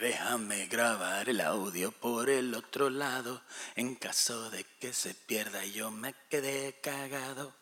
[0.00, 3.42] Déjame grabar el audio por el otro lado,
[3.76, 7.52] en caso de que se pierda yo me quedé cagado.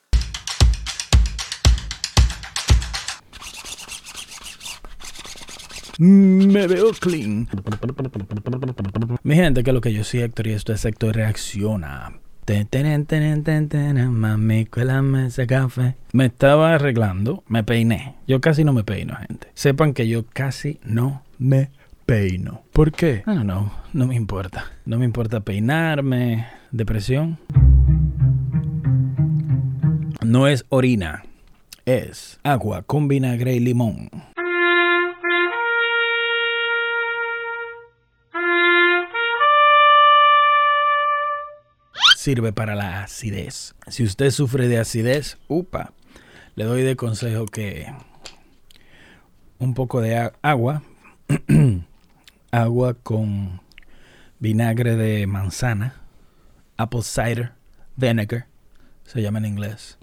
[5.98, 7.48] Me veo clean.
[9.24, 12.20] Mi gente, que lo que yo soy Héctor y esto es Héctor Reacciona.
[14.10, 15.96] Mami, cuélame ese café.
[16.12, 18.14] Me estaba arreglando, me peiné.
[18.28, 19.48] Yo casi no me peino, gente.
[19.54, 21.70] Sepan que yo casi no me
[22.08, 22.64] peino.
[22.72, 23.22] ¿Por qué?
[23.26, 24.72] No, no, no me importa.
[24.86, 26.46] No me importa peinarme.
[26.70, 27.38] Depresión.
[30.24, 31.24] No es orina,
[31.84, 34.08] es agua con vinagre y limón.
[42.16, 43.74] Sirve para la acidez.
[43.86, 45.92] Si usted sufre de acidez, upa,
[46.54, 47.92] le doy de consejo que
[49.58, 50.82] un poco de agua,
[52.50, 53.60] agua con
[54.38, 55.94] vinagre de manzana,
[56.76, 57.52] apple cider
[57.96, 58.46] vinegar,
[59.04, 59.98] se llama en inglés,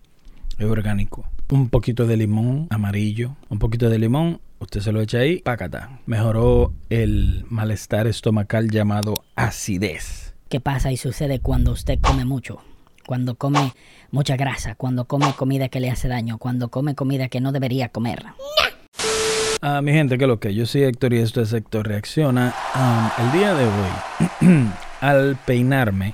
[0.58, 1.26] es orgánico.
[1.50, 6.00] Un poquito de limón amarillo, un poquito de limón, usted se lo echa ahí, pácata.
[6.06, 10.34] Mejoró el malestar estomacal llamado acidez.
[10.50, 12.62] ¿Qué pasa y sucede cuando usted come mucho?
[13.06, 13.74] Cuando come
[14.10, 17.90] mucha grasa, cuando come comida que le hace daño, cuando come comida que no debería
[17.90, 18.26] comer.
[19.68, 22.54] Ah, mi gente, que lo que yo soy Héctor y esto es Héctor Reacciona.
[23.18, 24.70] El día de hoy,
[25.02, 26.14] al peinarme,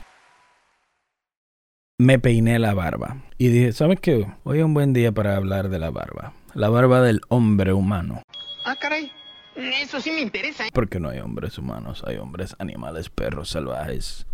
[1.97, 3.17] me peiné la barba.
[3.37, 4.25] Y dije, ¿sabes qué?
[4.45, 6.31] Hoy es un buen día para hablar de la barba.
[6.53, 8.23] La barba del hombre humano.
[8.63, 9.11] Ah, caray.
[9.57, 10.67] Eso sí me interesa.
[10.67, 10.69] ¿eh?
[10.73, 14.27] Porque no hay hombres humanos, hay hombres animales, perros salvajes,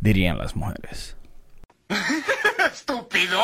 [0.00, 1.18] dirían las mujeres.
[2.72, 3.38] Estúpido.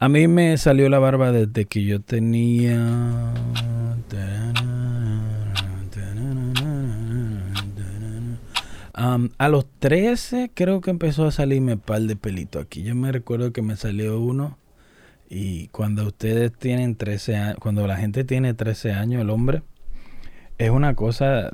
[0.00, 3.32] A mí me salió la barba desde que yo tenía...
[8.92, 12.82] Am, a los 13 creo que empezó a salirme par de pelito aquí.
[12.82, 14.56] Yo me recuerdo que me salió uno
[15.28, 19.62] y cuando ustedes tienen 13 años, cuando la gente tiene 13 años, el hombre,
[20.58, 21.50] es una cosa,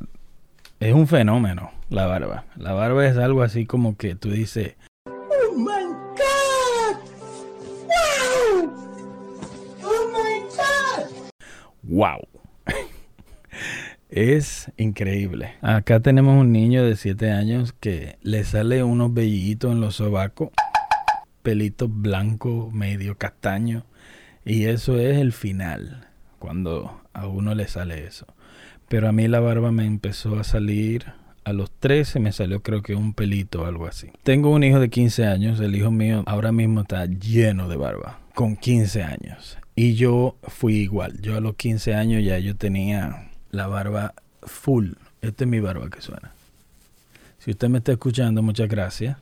[0.78, 2.44] es un fenómeno la barba.
[2.56, 4.76] La barba es algo así como que tú dices,
[11.82, 12.31] wow.
[14.12, 15.54] Es increíble.
[15.62, 20.50] Acá tenemos un niño de 7 años que le sale unos vellitos en los sobacos,
[21.42, 23.86] pelitos blancos, medio castaño.
[24.44, 26.08] Y eso es el final,
[26.38, 28.26] cuando a uno le sale eso.
[28.86, 31.06] Pero a mí la barba me empezó a salir
[31.44, 34.10] a los 13, me salió creo que un pelito o algo así.
[34.24, 38.20] Tengo un hijo de 15 años, el hijo mío ahora mismo está lleno de barba,
[38.34, 39.56] con 15 años.
[39.74, 44.92] Y yo fui igual, yo a los 15 años ya yo tenía la barba full.
[45.20, 46.32] Esta es mi barba que suena.
[47.38, 49.18] Si usted me está escuchando, muchas gracias.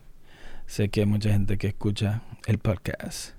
[0.66, 3.34] Sé que hay mucha gente que escucha el podcast.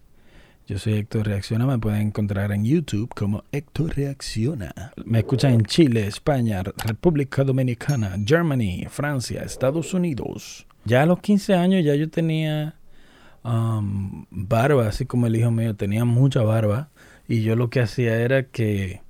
[0.67, 4.73] Yo soy Héctor Reacciona, me pueden encontrar en YouTube como Héctor Reacciona.
[5.05, 10.67] Me escuchan en Chile, España, República Dominicana, Germany, Francia, Estados Unidos.
[10.83, 12.75] Ya a los 15 años ya yo tenía
[13.45, 16.89] um, barba, así como el hijo mío tenía mucha barba.
[17.29, 19.01] Y yo lo que hacía era que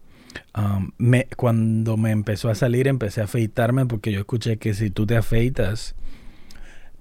[0.98, 5.06] me, cuando me empezó a salir empecé a afeitarme porque yo escuché que si tú
[5.06, 5.96] te afeitas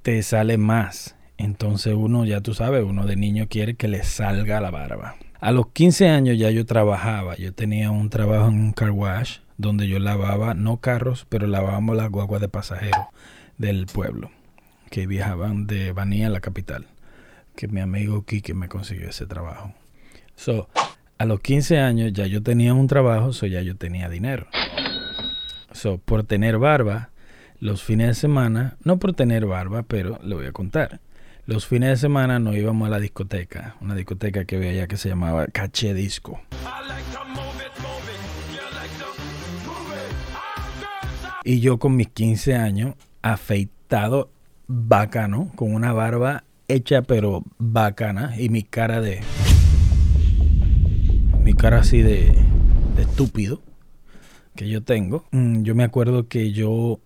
[0.02, 1.16] te sale más.
[1.36, 5.16] Entonces uno, ya tú sabes, uno de niño quiere que le salga la barba.
[5.41, 7.36] A los 15 años ya yo trabajaba.
[7.36, 11.97] Yo tenía un trabajo en un car wash donde yo lavaba, no carros, pero lavábamos
[11.97, 13.06] las guaguas de pasajeros
[13.58, 14.30] del pueblo
[14.91, 16.86] que viajaban de Banía a la capital.
[17.56, 19.72] Que mi amigo Kike me consiguió ese trabajo.
[20.34, 20.68] So,
[21.20, 24.47] a los 15 años ya yo tenía un trabajo, so ya yo tenía dinero.
[25.70, 27.10] So, por tener barba,
[27.58, 31.00] los fines de semana, no por tener barba, pero le voy a contar.
[31.44, 34.97] Los fines de semana nos íbamos a la discoteca, una discoteca que había allá que
[34.97, 36.41] se llamaba Caché Disco.
[41.44, 44.30] Y yo con mis 15 años, afeitado,
[44.66, 49.21] bacano, con una barba hecha pero bacana y mi cara de...
[51.42, 52.34] Mi cara así de,
[52.98, 53.60] estúpido
[54.54, 55.25] que yo tengo.
[55.31, 57.01] Mm, Yo me acuerdo que yo,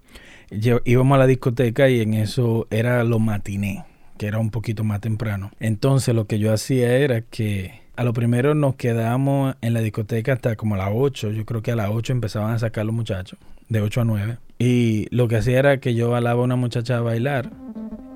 [0.84, 3.84] íbamos a la discoteca y en eso era lo matiné,
[4.18, 5.50] que era un poquito más temprano.
[5.60, 10.32] Entonces lo que yo hacía era que a lo primero nos quedábamos en la discoteca
[10.32, 11.32] hasta como a las 8.
[11.32, 13.38] Yo creo que a las 8 empezaban a sacar los muchachos,
[13.68, 14.38] de 8 a 9.
[14.58, 17.50] Y lo que hacía era que yo alaba a una muchacha a bailar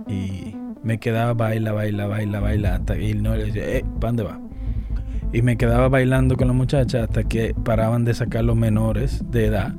[0.09, 4.23] y me quedaba baila, baila, baila, baila hasta él no le decía, eh, ¿para dónde
[4.23, 4.41] va?
[5.33, 9.47] Y me quedaba bailando con la muchacha hasta que paraban de sacar los menores de
[9.47, 9.75] edad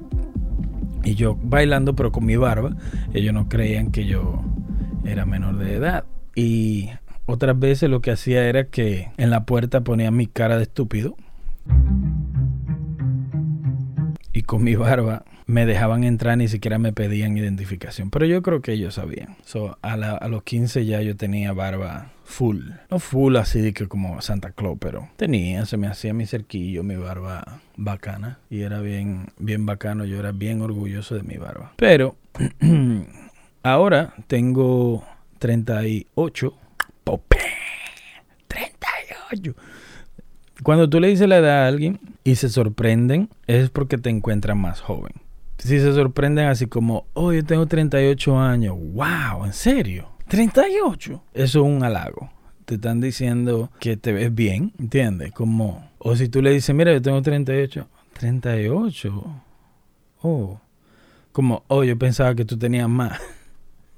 [1.03, 2.75] Y yo bailando, pero con mi barba.
[3.13, 4.41] Ellos no creían que yo
[5.03, 6.05] era menor de edad.
[6.35, 6.89] Y
[7.25, 11.15] otras veces lo que hacía era que en la puerta ponía mi cara de estúpido.
[14.33, 18.09] Y con mi barba me dejaban entrar, ni siquiera me pedían identificación.
[18.09, 19.37] Pero yo creo que ellos sabían.
[19.45, 22.69] So, a, a los 15 ya yo tenía barba full.
[22.89, 26.95] No full así que como Santa Claus, pero tenía, se me hacía mi cerquillo, mi
[26.95, 28.39] barba bacana.
[28.49, 31.73] Y era bien, bien bacano, yo era bien orgulloso de mi barba.
[31.75, 32.15] Pero
[33.63, 35.05] ahora tengo
[35.39, 36.53] 38.
[37.03, 37.37] Pope.
[38.47, 39.55] 38.
[40.63, 44.59] Cuando tú le dices la edad a alguien y se sorprenden, es porque te encuentran
[44.59, 45.13] más joven.
[45.63, 50.09] Si se sorprenden así como, oh, yo tengo 38 años, wow, ¿en serio?
[50.27, 51.23] 38.
[51.35, 52.31] Eso es un halago.
[52.65, 55.31] Te están diciendo que te ves bien, ¿entiendes?
[55.33, 57.87] Como, o si tú le dices, mira, yo tengo 38.
[58.13, 59.43] 38.
[60.23, 60.59] Oh.
[61.31, 63.19] Como, oh, yo pensaba que tú tenías más.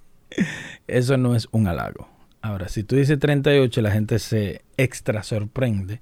[0.87, 2.09] Eso no es un halago.
[2.41, 6.01] Ahora, si tú dices 38, la gente se extra sorprende.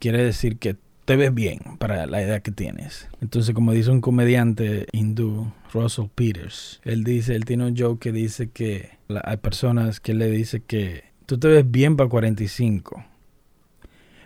[0.00, 0.76] Quiere decir que
[1.08, 3.08] te ves bien para la edad que tienes.
[3.22, 8.12] Entonces, como dice un comediante hindú, Russell Peters, él dice, él tiene un joke que
[8.12, 8.90] dice que
[9.24, 13.02] hay personas que le dice que tú te ves bien para 45,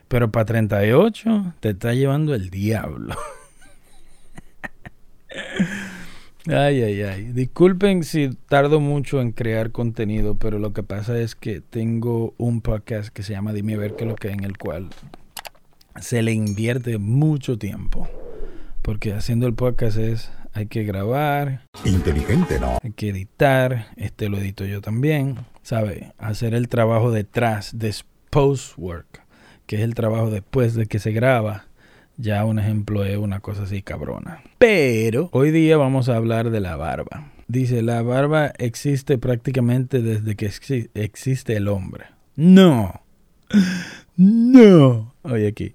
[0.09, 3.15] pero para 38 te está llevando el diablo.
[6.49, 7.25] Ay, ay, ay.
[7.27, 12.61] Disculpen si tardo mucho en crear contenido, pero lo que pasa es que tengo un
[12.61, 14.91] podcast que se llama Dime ver qué es lo que en el cual
[16.01, 18.09] se le invierte mucho tiempo.
[18.83, 21.63] Porque haciendo el podcast es, hay que grabar.
[21.85, 22.79] Inteligente, ¿no?
[22.83, 23.87] Hay que editar.
[23.97, 25.37] Este lo edito yo también.
[25.63, 26.13] ¿Sabe?
[26.19, 27.95] Hacer el trabajo detrás de
[28.31, 29.23] post work.
[29.67, 31.67] Que es el trabajo después de que se graba.
[32.17, 34.43] Ya un ejemplo es una cosa así cabrona.
[34.59, 37.33] Pero hoy día vamos a hablar de la barba.
[37.49, 40.51] Dice, la barba existe prácticamente desde que
[40.95, 42.07] existe el hombre.
[42.37, 43.03] No.
[44.15, 45.15] No.
[45.23, 45.75] Oye aquí.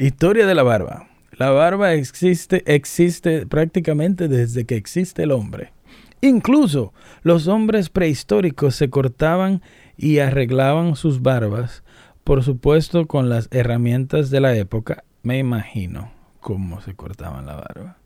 [0.00, 1.08] Historia de la barba.
[1.32, 5.72] La barba existe, existe prácticamente desde que existe el hombre.
[6.20, 6.92] Incluso
[7.22, 9.60] los hombres prehistóricos se cortaban
[9.96, 11.82] y arreglaban sus barbas,
[12.22, 15.02] por supuesto con las herramientas de la época.
[15.24, 17.98] Me imagino cómo se cortaban la barba.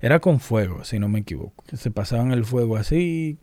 [0.00, 1.64] Era con fuego, si no me equivoco.
[1.72, 3.38] Se pasaban el fuego así,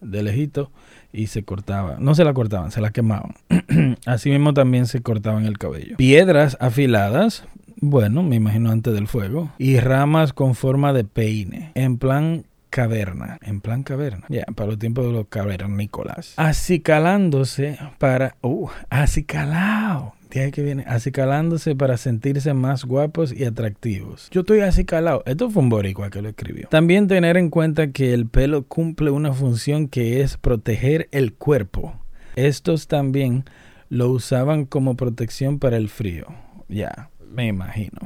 [0.00, 0.72] de lejito,
[1.16, 1.96] y se cortaba.
[1.98, 3.34] No se la cortaban, se la quemaban.
[4.06, 5.96] Así mismo también se cortaban el cabello.
[5.96, 7.44] Piedras afiladas,
[7.80, 9.50] bueno, me imagino antes del fuego.
[9.58, 11.72] Y ramas con forma de peine.
[11.74, 13.38] En plan caverna.
[13.42, 14.26] En plan caverna.
[14.28, 16.34] Ya, para los tiempos de los cavernícolas.
[16.36, 18.36] Acicalándose para.
[18.42, 20.16] Uh, acicalado
[20.52, 24.28] que viene acicalándose para sentirse más guapos y atractivos.
[24.30, 25.22] Yo estoy acicalado.
[25.24, 26.68] Esto fue un boricua que lo escribió.
[26.68, 31.98] También tener en cuenta que el pelo cumple una función que es proteger el cuerpo.
[32.36, 33.44] Estos también
[33.88, 36.26] lo usaban como protección para el frío.
[36.68, 37.98] Ya, me imagino.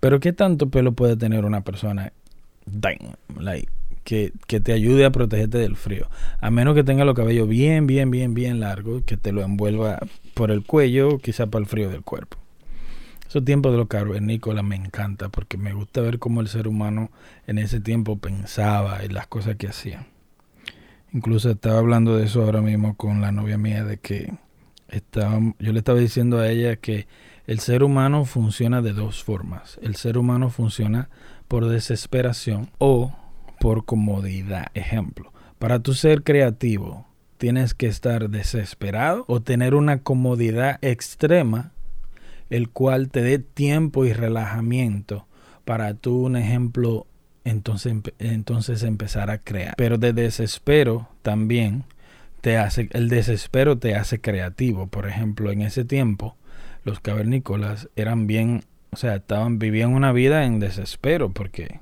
[0.00, 2.12] Pero ¿qué tanto pelo puede tener una persona?
[2.66, 3.70] Damn, like,
[4.06, 6.08] que, te ayude a protegerte del frío.
[6.40, 9.98] A menos que tenga los cabellos bien, bien, bien, bien largos, que te lo envuelva
[10.32, 12.38] por el cuello, quizá para el frío del cuerpo.
[13.28, 17.10] Esos tiempos de los cavernícolas me encanta porque me gusta ver cómo el ser humano
[17.48, 20.06] en ese tiempo pensaba y las cosas que hacía.
[21.12, 24.32] Incluso estaba hablando de eso ahora mismo con la novia mía, de que
[24.88, 27.08] estaba, yo le estaba diciendo a ella que
[27.48, 29.80] el ser humano funciona de dos formas.
[29.82, 31.08] El ser humano funciona
[31.48, 33.12] por desesperación o
[33.58, 34.66] por comodidad.
[34.74, 37.06] Ejemplo, para tu ser creativo,
[37.38, 41.72] tienes que estar desesperado o tener una comodidad extrema,
[42.50, 45.26] el cual te dé tiempo y relajamiento
[45.64, 47.06] para tú, un ejemplo,
[47.44, 49.74] entonces, entonces empezar a crear.
[49.76, 51.84] Pero de desespero también
[52.40, 54.86] te hace, el desespero te hace creativo.
[54.86, 56.36] Por ejemplo, en ese tiempo,
[56.84, 61.80] los cavernícolas eran bien, o sea, estaban, vivían una vida en desespero porque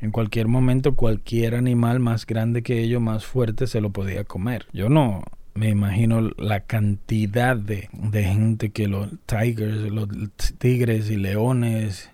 [0.00, 4.66] en cualquier momento cualquier animal más grande que ellos, más fuerte, se lo podía comer.
[4.72, 5.24] Yo no
[5.54, 10.08] me imagino la cantidad de, gente que los tigers, los
[10.58, 12.10] tigres y leones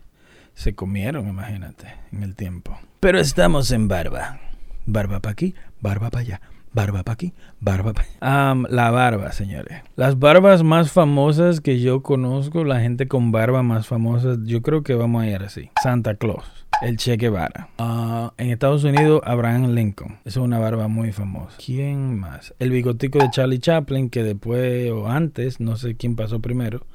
[0.54, 2.78] se comieron, imagínate, en el tiempo.
[3.00, 4.40] Pero estamos en barba.
[4.86, 6.40] Barba para aquí, barba para allá,
[6.74, 8.68] barba para aquí, barba para allá.
[8.68, 9.82] la barba, señores.
[9.96, 14.82] Las barbas más famosas que yo conozco, la gente con barba más famosa, yo creo
[14.82, 15.70] que vamos a ir así.
[15.82, 17.68] Santa Claus el Che Guevara.
[17.78, 20.18] Ah, en Estados Unidos, Abraham Lincoln.
[20.24, 21.56] Esa es una barba muy famosa.
[21.64, 22.54] ¿Quién más?
[22.58, 26.86] El bigotico de Charlie Chaplin, que después o antes, no sé quién pasó primero,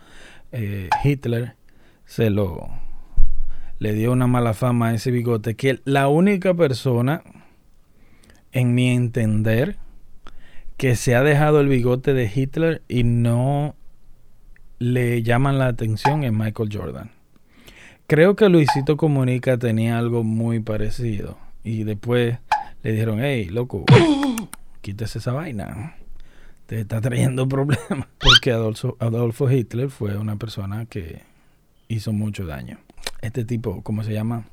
[0.52, 1.56] eh, Hitler
[2.06, 2.68] se lo
[3.80, 7.24] le dio una mala fama a ese bigote que la única persona,
[8.52, 9.78] en mi entender,
[10.78, 13.76] que se ha dejado el bigote de Hitler y no
[14.80, 17.12] le llaman la atención es Michael Jordan.
[18.08, 21.38] Creo que Luisito Comunica tenía algo muy parecido.
[21.64, 22.40] Y después
[22.82, 23.86] le dijeron, hey, loco,
[24.82, 25.96] quítese esa vaina.
[26.66, 28.08] Te está trayendo problemas.
[28.18, 31.22] Porque Adolfo, Adolfo Hitler fue una persona que
[31.88, 32.80] hizo mucho daño.
[33.22, 34.46] Este tipo, ¿cómo se llama?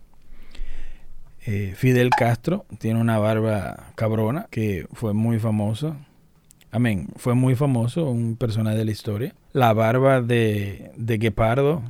[1.49, 5.95] Eh, Fidel Castro tiene una barba cabrona que fue muy famoso.
[6.73, 9.35] Amén, fue muy famoso, un personaje de la historia.
[9.53, 11.83] La barba de, de Guepardo,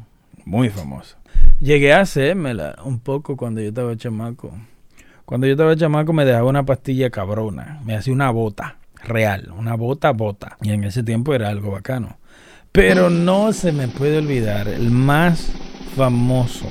[0.45, 1.17] muy famoso.
[1.59, 4.53] Llegué a hacérmela un poco cuando yo estaba chamaco.
[5.25, 7.81] Cuando yo estaba chamaco me dejaba una pastilla cabrona.
[7.85, 10.59] Me hacía una bota real, una bota bota.
[10.61, 12.19] Y en ese tiempo era algo bacano.
[12.73, 15.51] Pero no se me puede olvidar el más
[15.97, 16.67] famoso,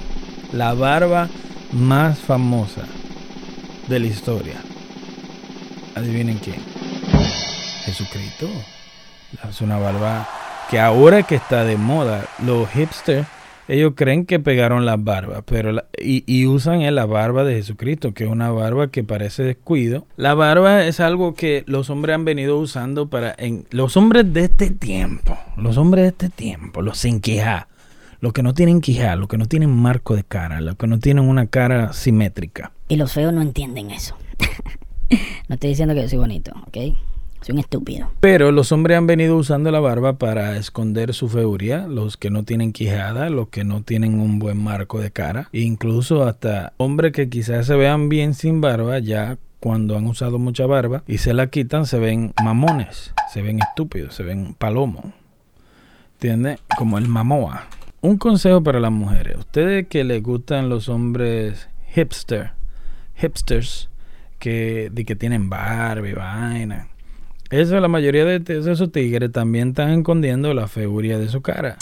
[0.54, 1.30] la barba
[1.72, 2.84] más famosa
[3.88, 4.56] de la historia.
[5.96, 6.62] Adivinen quién.
[7.86, 8.48] Jesucristo.
[9.50, 10.28] Es una barba
[10.70, 13.28] que ahora que está de moda, los hipsters
[13.68, 18.30] ellos creen que pegaron las barbas, pero y, usan la barba de Jesucristo, que es
[18.30, 20.06] una barba que parece descuido.
[20.18, 24.46] La barba es algo que los hombres han venido usando para en los hombres de
[24.46, 27.68] este tiempo, los hombres de este tiempo, los sin quijá,
[28.26, 31.00] los que no tienen quijá, los que no tienen marco de cara, los que no
[31.00, 32.72] tienen una cara simétrica.
[32.88, 34.18] Y los feos no entienden eso.
[35.48, 36.98] no estoy diciendo que yo soy bonito, ¿ok?
[37.42, 38.10] Soy un estúpido.
[38.22, 42.42] Pero los hombres han venido usando la barba para esconder su feuría, los que no
[42.42, 47.12] tienen quijada, los que no tienen un buen marco de cara, e incluso hasta hombres
[47.12, 51.36] que quizás se vean bien sin barba, ya cuando han usado mucha barba y se
[51.36, 55.06] la quitan, se ven mamones, se ven estúpidos, se ven palomos.
[56.16, 56.58] ¿Entiendes?
[56.76, 57.68] Como el mamoa.
[58.06, 59.38] Un consejo para las mujeres.
[59.38, 62.52] Ustedes que les gustan los hombres hipster,
[63.16, 63.90] hipsters,
[64.40, 66.88] que, de que tienen barba y vaina
[67.52, 71.78] eso, la mayoría de esos tigres también están escondiendo la feuría de su cara.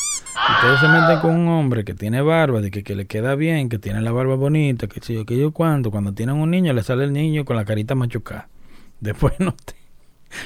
[0.56, 3.80] Ustedes se meten con un hombre que tiene barba, de que, le queda bien, que
[3.80, 6.84] tiene la barba bonita, que sé yo, que yo cuando, cuando tienen un niño le
[6.84, 8.50] sale el niño con la carita machucada.
[9.00, 9.56] Después no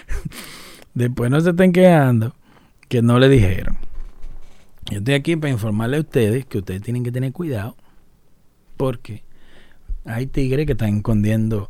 [0.94, 2.36] después no se estén quejando
[2.90, 3.78] que no le dijeron.
[4.89, 7.75] Yo estoy aquí para informarle a ustedes que ustedes tienen que tener cuidado
[8.77, 9.24] porque
[10.06, 11.70] hay tigres que están escondiendo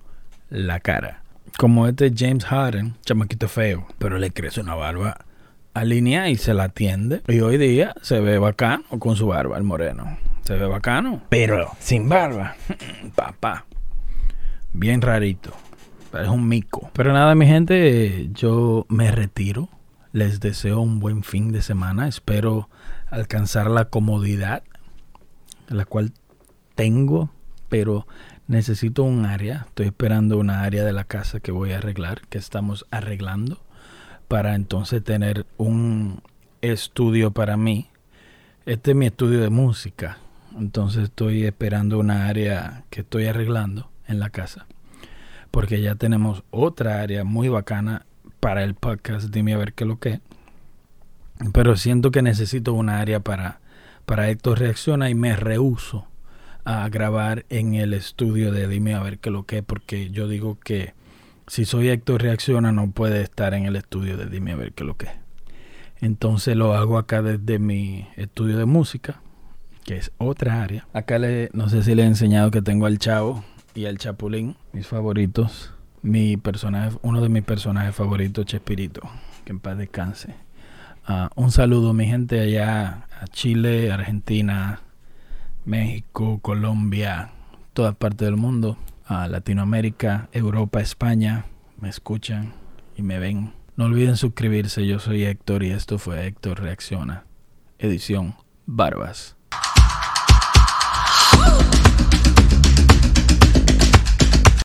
[0.49, 1.23] la cara
[1.57, 5.25] como este James Harden, chamaquito feo, pero le crece una barba
[5.73, 7.21] alineada y se la atiende.
[7.27, 10.17] Y hoy día se ve bacano con su barba, el moreno.
[10.43, 12.55] Se ve bacano, pero sin barba.
[13.15, 13.65] Papá.
[14.73, 15.51] Bien rarito.
[16.11, 16.89] Parece un mico.
[16.93, 19.69] Pero nada, mi gente, yo me retiro.
[20.13, 22.07] Les deseo un buen fin de semana.
[22.07, 22.69] Espero
[23.09, 24.63] alcanzar la comodidad,
[25.67, 26.13] la cual
[26.75, 27.31] tengo,
[27.69, 28.07] pero
[28.47, 32.37] necesito un área, estoy esperando una área de la casa que voy a arreglar, que
[32.37, 33.59] estamos arreglando,
[34.27, 36.21] para entonces tener un
[36.61, 37.89] estudio para mí.
[38.65, 40.17] Este es mi estudio de música,
[40.57, 44.65] entonces estoy esperando una área que estoy arreglando en la casa,
[45.51, 48.05] porque ya tenemos otra área muy bacana
[48.39, 50.19] para el podcast, dime a ver qué lo que.
[51.53, 53.59] Pero siento que necesito una área para,
[54.05, 56.07] para esto Reacciona y me rehuso
[56.65, 60.57] a grabar en el estudio de Dime a ver qué lo que, porque yo digo
[60.59, 60.93] que
[61.47, 64.83] si soy Héctor Reacciona no puede estar en el estudio de Dime a ver qué
[64.83, 65.07] lo que.
[66.01, 69.21] Entonces lo hago acá desde mi estudio de música,
[69.85, 70.87] que es otra área.
[70.93, 74.55] Acá le, no sé si le he enseñado que tengo al Chavo y al Chapulín,
[74.73, 75.73] mis favoritos.
[76.03, 79.01] Mi personaje, uno de mis personajes favoritos, Chespirito,
[79.45, 80.35] que en paz descanse.
[81.09, 84.81] Uh, un saludo, mi gente allá a Chile, Argentina,
[85.63, 87.29] México, Colombia,
[87.71, 91.45] toda parte del mundo, a Latinoamérica, Europa, España,
[91.79, 92.51] me escuchan
[92.97, 93.53] y me ven.
[93.77, 97.23] No olviden suscribirse, yo soy Héctor y esto fue Héctor Reacciona,
[97.79, 98.35] edición
[98.65, 99.36] Barbas.